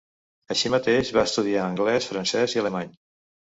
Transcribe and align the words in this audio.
Així 0.55 0.71
mateix, 0.75 1.11
va 1.17 1.27
estudiar 1.29 1.61
anglès, 1.67 2.11
francès 2.15 2.59
i 2.59 2.65
alemany. 2.65 2.93